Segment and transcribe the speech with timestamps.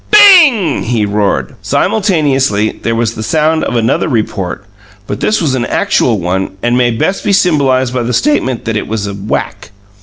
[0.09, 1.53] "BING!" he roared.
[1.61, 4.65] Simultaneously there was the sound of another report;
[5.05, 8.75] but this was an actual one and may best be symbolized by the statement that
[8.75, 9.69] it was a whack.